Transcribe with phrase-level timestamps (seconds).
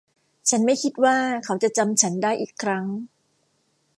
[0.49, 2.85] ฉันไม่คิดว่าเขาจะจำฉันได้อีกครั้ง